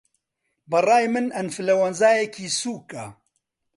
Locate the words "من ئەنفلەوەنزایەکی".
1.13-2.47